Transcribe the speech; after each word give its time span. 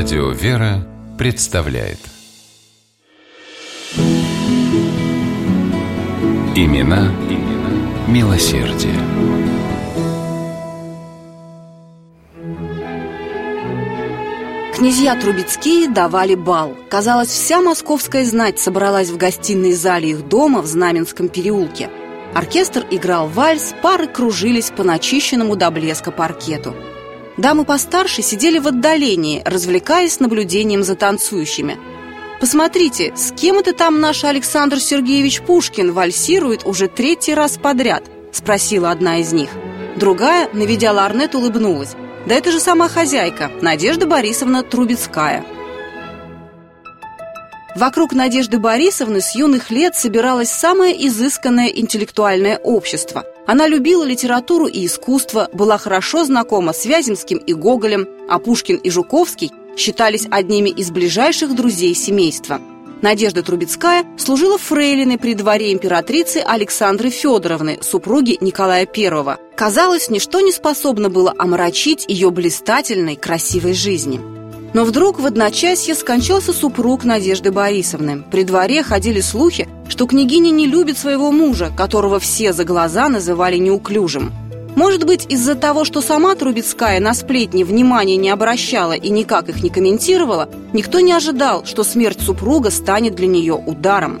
Радио 0.00 0.30
«Вера» 0.30 0.86
представляет 1.18 1.98
Имена, 6.54 7.12
имена 7.28 8.06
милосердие. 8.06 8.94
Князья 14.76 15.20
Трубецкие 15.20 15.88
давали 15.88 16.36
бал. 16.36 16.76
Казалось, 16.88 17.30
вся 17.30 17.60
московская 17.60 18.24
знать 18.24 18.60
собралась 18.60 19.08
в 19.08 19.16
гостиной 19.16 19.72
зале 19.72 20.10
их 20.10 20.28
дома 20.28 20.62
в 20.62 20.66
Знаменском 20.66 21.28
переулке. 21.28 21.90
Оркестр 22.36 22.86
играл 22.92 23.26
вальс, 23.26 23.74
пары 23.82 24.06
кружились 24.06 24.70
по 24.70 24.84
начищенному 24.84 25.56
до 25.56 25.72
блеска 25.72 26.12
паркету. 26.12 26.76
Дамы 27.38 27.64
постарше 27.64 28.20
сидели 28.20 28.58
в 28.58 28.66
отдалении, 28.66 29.42
развлекаясь 29.44 30.18
наблюдением 30.18 30.82
за 30.82 30.96
танцующими. 30.96 31.78
«Посмотрите, 32.40 33.12
с 33.16 33.32
кем 33.32 33.58
это 33.58 33.72
там 33.72 34.00
наш 34.00 34.24
Александр 34.24 34.80
Сергеевич 34.80 35.40
Пушкин 35.42 35.92
вальсирует 35.92 36.66
уже 36.66 36.88
третий 36.88 37.34
раз 37.34 37.56
подряд?»– 37.56 38.02
спросила 38.32 38.90
одна 38.90 39.20
из 39.20 39.32
них. 39.32 39.50
Другая, 39.96 40.48
наведя 40.52 40.92
ларнет, 40.92 41.34
улыбнулась. 41.36 41.94
«Да 42.26 42.34
это 42.34 42.50
же 42.50 42.58
сама 42.58 42.88
хозяйка, 42.88 43.50
Надежда 43.62 44.06
Борисовна 44.06 44.64
Трубецкая». 44.64 45.44
Вокруг 47.78 48.12
Надежды 48.12 48.58
Борисовны 48.58 49.20
с 49.20 49.36
юных 49.36 49.70
лет 49.70 49.94
собиралось 49.94 50.50
самое 50.50 51.06
изысканное 51.06 51.68
интеллектуальное 51.68 52.58
общество. 52.58 53.24
Она 53.46 53.68
любила 53.68 54.02
литературу 54.02 54.66
и 54.66 54.84
искусство, 54.84 55.48
была 55.52 55.78
хорошо 55.78 56.24
знакома 56.24 56.72
с 56.72 56.84
Вяземским 56.86 57.38
и 57.38 57.54
Гоголем, 57.54 58.08
а 58.28 58.40
Пушкин 58.40 58.78
и 58.78 58.90
Жуковский 58.90 59.52
считались 59.76 60.26
одними 60.28 60.70
из 60.70 60.90
ближайших 60.90 61.54
друзей 61.54 61.94
семейства. 61.94 62.60
Надежда 63.00 63.44
Трубецкая 63.44 64.04
служила 64.18 64.58
фрейлиной 64.58 65.16
при 65.16 65.34
дворе 65.34 65.72
императрицы 65.72 66.38
Александры 66.44 67.10
Федоровны, 67.10 67.78
супруги 67.80 68.38
Николая 68.40 68.88
I. 68.92 69.36
Казалось, 69.56 70.10
ничто 70.10 70.40
не 70.40 70.50
способно 70.50 71.10
было 71.10 71.32
омрачить 71.38 72.06
ее 72.08 72.32
блистательной, 72.32 73.14
красивой 73.14 73.74
жизни. 73.74 74.37
Но 74.74 74.84
вдруг 74.84 75.18
в 75.18 75.26
одночасье 75.26 75.94
скончался 75.94 76.52
супруг 76.52 77.04
Надежды 77.04 77.50
Борисовны. 77.50 78.22
При 78.30 78.44
дворе 78.44 78.82
ходили 78.82 79.20
слухи, 79.20 79.68
что 79.88 80.06
княгиня 80.06 80.50
не 80.50 80.66
любит 80.66 80.98
своего 80.98 81.32
мужа, 81.32 81.72
которого 81.76 82.18
все 82.18 82.52
за 82.52 82.64
глаза 82.64 83.08
называли 83.08 83.56
неуклюжим. 83.56 84.32
Может 84.76 85.04
быть, 85.04 85.26
из-за 85.28 85.54
того, 85.54 85.84
что 85.84 86.00
сама 86.00 86.36
Трубецкая 86.36 87.00
на 87.00 87.12
сплетни 87.14 87.64
внимания 87.64 88.16
не 88.16 88.30
обращала 88.30 88.92
и 88.92 89.10
никак 89.10 89.48
их 89.48 89.62
не 89.62 89.70
комментировала, 89.70 90.48
никто 90.72 91.00
не 91.00 91.12
ожидал, 91.12 91.64
что 91.64 91.82
смерть 91.82 92.20
супруга 92.20 92.70
станет 92.70 93.16
для 93.16 93.26
нее 93.26 93.54
ударом. 93.54 94.20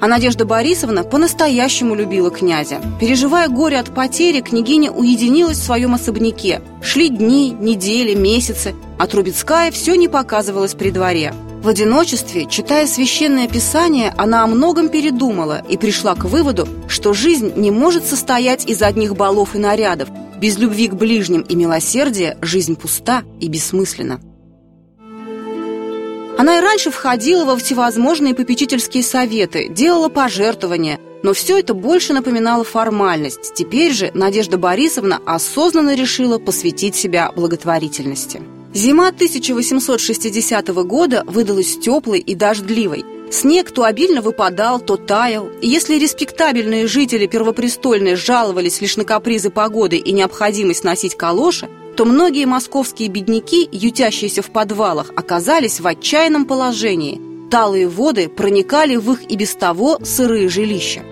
А 0.00 0.06
Надежда 0.06 0.44
Борисовна 0.44 1.02
по-настоящему 1.02 1.94
любила 1.94 2.30
князя. 2.30 2.80
Переживая 3.00 3.48
горе 3.48 3.80
от 3.80 3.92
потери, 3.92 4.40
княгиня 4.40 4.92
уединилась 4.92 5.58
в 5.58 5.64
своем 5.64 5.92
особняке. 5.94 6.62
Шли 6.80 7.08
дни, 7.08 7.50
недели, 7.50 8.14
месяцы, 8.14 8.74
а 8.98 9.06
Трубецкая 9.06 9.70
все 9.70 9.94
не 9.94 10.08
показывалась 10.08 10.74
при 10.74 10.90
дворе. 10.90 11.32
В 11.62 11.68
одиночестве, 11.68 12.46
читая 12.46 12.86
священное 12.86 13.48
писание, 13.48 14.14
она 14.16 14.44
о 14.44 14.46
многом 14.46 14.88
передумала 14.88 15.62
и 15.68 15.76
пришла 15.76 16.14
к 16.14 16.24
выводу, 16.24 16.68
что 16.88 17.12
жизнь 17.12 17.52
не 17.56 17.70
может 17.70 18.04
состоять 18.04 18.64
из 18.66 18.80
одних 18.80 19.16
балов 19.16 19.54
и 19.54 19.58
нарядов. 19.58 20.08
Без 20.38 20.56
любви 20.56 20.86
к 20.86 20.94
ближним 20.94 21.40
и 21.40 21.56
милосердия 21.56 22.38
жизнь 22.40 22.76
пуста 22.76 23.24
и 23.40 23.48
бессмысленна. 23.48 24.20
Она 26.38 26.58
и 26.58 26.60
раньше 26.60 26.92
входила 26.92 27.44
во 27.44 27.56
всевозможные 27.56 28.34
попечительские 28.34 29.02
советы, 29.02 29.68
делала 29.68 30.08
пожертвования, 30.08 31.00
но 31.24 31.34
все 31.34 31.58
это 31.58 31.74
больше 31.74 32.12
напоминало 32.12 32.62
формальность. 32.62 33.54
Теперь 33.54 33.92
же 33.92 34.12
Надежда 34.14 34.56
Борисовна 34.56 35.20
осознанно 35.26 35.96
решила 35.96 36.38
посвятить 36.38 36.94
себя 36.94 37.32
благотворительности. 37.34 38.40
Зима 38.74 39.08
1860 39.08 40.68
года 40.84 41.24
выдалась 41.26 41.78
теплой 41.78 42.20
и 42.20 42.34
дождливой. 42.34 43.04
Снег 43.30 43.70
то 43.70 43.84
обильно 43.84 44.22
выпадал, 44.22 44.80
то 44.80 44.96
таял. 44.96 45.48
И 45.60 45.68
если 45.68 45.98
респектабельные 45.98 46.86
жители 46.86 47.26
Первопрестольной 47.26 48.14
жаловались 48.14 48.80
лишь 48.80 48.96
на 48.96 49.04
капризы 49.04 49.50
погоды 49.50 49.96
и 49.96 50.12
необходимость 50.12 50.84
носить 50.84 51.16
калоши, 51.16 51.68
то 51.96 52.04
многие 52.04 52.46
московские 52.46 53.08
бедняки, 53.08 53.68
ютящиеся 53.70 54.42
в 54.42 54.50
подвалах, 54.50 55.10
оказались 55.16 55.80
в 55.80 55.86
отчаянном 55.86 56.44
положении. 56.44 57.20
Талые 57.50 57.88
воды 57.88 58.28
проникали 58.28 58.96
в 58.96 59.12
их 59.12 59.30
и 59.30 59.36
без 59.36 59.54
того 59.54 59.98
сырые 60.02 60.48
жилища. 60.48 61.02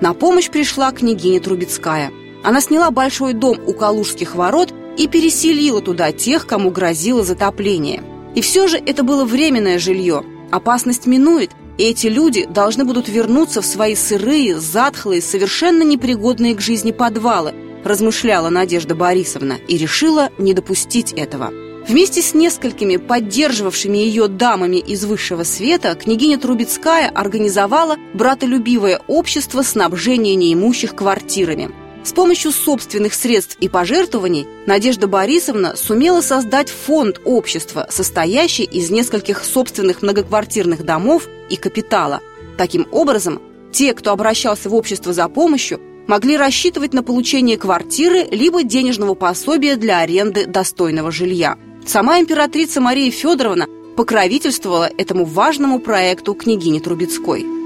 На 0.00 0.14
помощь 0.14 0.50
пришла 0.50 0.90
княгиня 0.90 1.40
Трубецкая. 1.40 2.10
Она 2.42 2.60
сняла 2.60 2.90
большой 2.90 3.34
дом 3.34 3.58
у 3.66 3.72
Калужских 3.72 4.34
ворот 4.34 4.74
и 4.96 5.08
переселила 5.08 5.80
туда 5.80 6.12
тех, 6.12 6.46
кому 6.46 6.70
грозило 6.70 7.24
затопление. 7.24 8.02
И 8.34 8.40
все 8.40 8.66
же 8.66 8.78
это 8.78 9.02
было 9.02 9.24
временное 9.24 9.78
жилье. 9.78 10.24
Опасность 10.50 11.06
минует, 11.06 11.50
и 11.78 11.84
эти 11.84 12.06
люди 12.06 12.46
должны 12.46 12.84
будут 12.84 13.08
вернуться 13.08 13.62
в 13.62 13.66
свои 13.66 13.94
сырые, 13.94 14.60
затхлые, 14.60 15.22
совершенно 15.22 15.82
непригодные 15.82 16.54
к 16.54 16.60
жизни 16.60 16.92
подвалы, 16.92 17.54
размышляла 17.84 18.48
Надежда 18.48 18.94
Борисовна 18.94 19.58
и 19.68 19.76
решила 19.76 20.30
не 20.38 20.54
допустить 20.54 21.12
этого. 21.12 21.50
Вместе 21.88 22.22
с 22.22 22.32
несколькими 22.32 22.96
поддерживавшими 22.96 23.98
ее 23.98 24.28
дамами 24.28 24.76
из 24.76 25.04
высшего 25.04 25.42
света 25.42 25.94
княгиня 25.96 26.38
Трубецкая 26.38 27.08
организовала 27.08 27.96
братолюбивое 28.14 29.00
общество 29.08 29.62
снабжения 29.62 30.36
неимущих 30.36 30.94
квартирами. 30.94 31.70
С 32.04 32.12
помощью 32.12 32.50
собственных 32.50 33.14
средств 33.14 33.56
и 33.60 33.68
пожертвований 33.68 34.46
Надежда 34.66 35.06
Борисовна 35.06 35.76
сумела 35.76 36.20
создать 36.20 36.68
фонд 36.68 37.20
общества, 37.24 37.86
состоящий 37.90 38.64
из 38.64 38.90
нескольких 38.90 39.44
собственных 39.44 40.02
многоквартирных 40.02 40.84
домов 40.84 41.28
и 41.48 41.56
капитала. 41.56 42.20
Таким 42.58 42.88
образом, 42.90 43.40
те, 43.72 43.94
кто 43.94 44.10
обращался 44.10 44.68
в 44.68 44.74
общество 44.74 45.12
за 45.12 45.28
помощью, 45.28 45.80
могли 46.08 46.36
рассчитывать 46.36 46.92
на 46.92 47.04
получение 47.04 47.56
квартиры 47.56 48.26
либо 48.30 48.64
денежного 48.64 49.14
пособия 49.14 49.76
для 49.76 50.00
аренды 50.00 50.46
достойного 50.46 51.12
жилья. 51.12 51.56
Сама 51.86 52.18
императрица 52.18 52.80
Мария 52.80 53.10
Федоровна 53.12 53.66
покровительствовала 53.96 54.90
этому 54.98 55.24
важному 55.24 55.78
проекту 55.78 56.34
княгини 56.34 56.80
Трубецкой. 56.80 57.61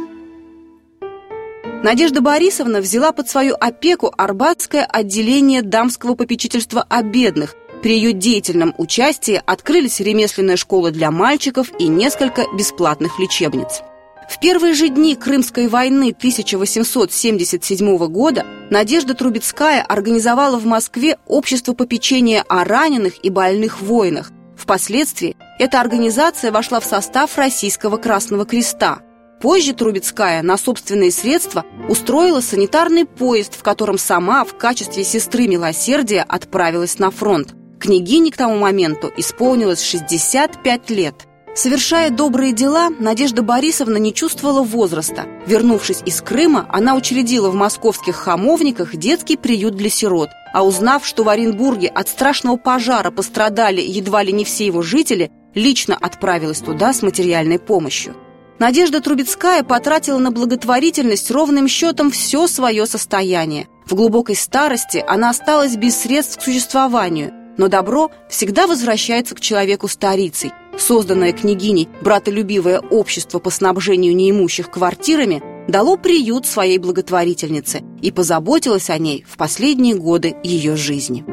Надежда 1.83 2.21
Борисовна 2.21 2.81
взяла 2.81 3.13
под 3.13 3.29
свою 3.29 3.55
опеку 3.61 4.13
Арбатское 4.17 4.85
отделение 4.85 5.63
дамского 5.63 6.15
попечительства 6.15 6.85
о 6.89 7.03
бедных. 7.03 7.55
При 7.83 7.97
ее 7.97 8.13
деятельном 8.13 8.75
участии 8.79 9.41
открылись 9.45 10.01
ремесленная 10.01 10.57
школа 10.57 10.91
для 10.91 11.11
мальчиков 11.11 11.69
и 11.79 11.87
несколько 11.87 12.45
бесплатных 12.57 13.19
лечебниц. 13.19 13.83
В 14.29 14.41
первые 14.41 14.75
же 14.75 14.89
дни 14.89 15.15
Крымской 15.15 15.69
войны 15.69 16.15
1877 16.17 18.07
года 18.09 18.45
Надежда 18.71 19.15
Трубецкая 19.15 19.83
организовала 19.83 20.59
в 20.59 20.67
Москве 20.67 21.19
общество 21.27 21.75
попечения 21.75 22.45
о 22.49 22.65
раненых 22.65 23.25
и 23.25 23.31
больных 23.31 23.81
воинах. 23.81 24.33
Впоследствии 24.57 25.37
эта 25.61 25.81
организация 25.81 26.51
вошла 26.51 26.81
в 26.81 26.85
состав 26.85 27.37
Российского 27.39 27.99
Красного 27.99 28.45
Креста. 28.47 29.06
Позже 29.47 29.75
Трубецкая 29.75 30.43
на 30.43 30.59
собственные 30.59 31.13
средства 31.13 31.65
устроила 31.89 32.41
санитарный 32.41 33.05
поезд, 33.05 33.55
в 33.57 33.63
котором 33.63 33.97
сама 33.97 34.45
в 34.45 34.57
качестве 34.57 35.05
сестры 35.05 35.47
милосердия 35.47 36.27
отправилась 36.29 36.99
на 36.99 37.13
фронт. 37.13 37.55
Княгине 37.79 38.33
к 38.33 38.37
тому 38.37 38.57
моменту 38.57 39.09
исполнилось 39.17 39.85
65 39.85 40.91
лет– 40.91 41.15
Совершая 41.55 42.11
добрые 42.11 42.53
дела, 42.53 42.91
Надежда 42.91 43.41
Борисовна 43.43 43.97
не 43.97 44.13
чувствовала 44.13 44.63
возраста. 44.63 45.27
Вернувшись 45.47 46.03
из 46.05 46.21
Крыма, 46.21 46.69
она 46.71 46.95
учредила 46.95 47.49
в 47.49 47.55
московских 47.55 48.17
хамовниках 48.17 48.95
детский 48.95 49.39
приют 49.39 49.75
для 49.75 49.89
сирот. 49.89 50.29
А 50.53 50.67
узнав, 50.67 51.07
что 51.07 51.25
в 51.25 51.31
Оренбурге 51.31 51.89
от 51.89 52.11
страшного 52.11 52.59
пожара 52.59 53.11
пострадали 53.11 53.81
едва 53.81 54.23
ли 54.23 54.33
не 54.33 54.45
все 54.45 54.67
его 54.67 54.83
жители, 54.83 55.31
лично 55.55 55.97
отправилась 55.99 56.59
туда 56.59 56.93
с 56.93 57.01
материальной 57.01 57.59
помощью. 57.59 58.15
Надежда 58.59 59.01
Трубецкая 59.01 59.63
потратила 59.63 60.19
на 60.19 60.31
благотворительность 60.31 61.31
ровным 61.31 61.69
счетом 61.69 62.11
все 62.11 62.47
свое 62.47 62.87
состояние. 62.87 63.69
В 63.87 63.95
глубокой 63.95 64.35
старости 64.35 65.05
она 65.07 65.31
осталась 65.31 65.77
без 65.77 65.97
средств 65.97 66.39
к 66.39 66.43
существованию, 66.43 67.33
но 67.59 67.69
добро 67.69 68.11
всегда 68.29 68.67
возвращается 68.67 69.35
к 69.35 69.41
человеку 69.41 69.89
старицей– 69.89 70.53
Созданное 70.79 71.33
княгиней 71.33 71.89
братолюбивое 72.03 72.81
общество 72.81 73.39
по 73.39 73.51
снабжению 73.51 74.15
неимущих 74.15 74.71
квартирами 74.71 75.43
дало 75.69 75.97
приют 75.97 76.47
своей 76.47 76.79
благотворительнице 76.79 77.83
и 78.03 78.11
позаботилось 78.11 78.91
о 78.91 78.99
ней 78.99 79.25
в 79.29 79.37
последние 79.37 79.95
годы 79.95 80.37
ее 80.43 80.77
жизни. 80.77 81.25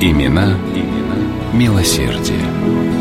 Имена, 0.00 0.58
имена 0.74 1.16
милосердие. 1.52 2.93